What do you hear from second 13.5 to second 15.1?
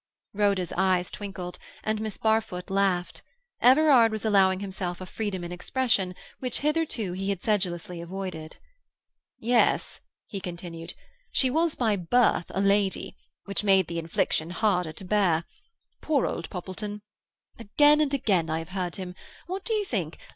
made the infliction harder to